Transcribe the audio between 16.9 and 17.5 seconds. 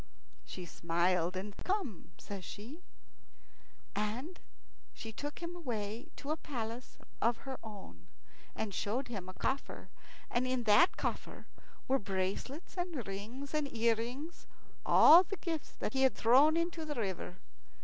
river.